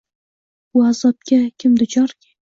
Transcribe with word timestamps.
Bu 0.77 0.81
azobga 0.87 1.39
kim 1.65 1.77
duchorki 1.85 2.35